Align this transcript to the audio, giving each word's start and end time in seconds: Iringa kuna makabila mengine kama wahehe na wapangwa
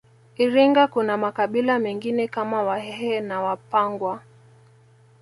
Iringa 0.35 0.87
kuna 0.87 1.17
makabila 1.17 1.79
mengine 1.79 2.27
kama 2.27 2.63
wahehe 2.63 3.21
na 3.21 3.41
wapangwa 3.41 4.21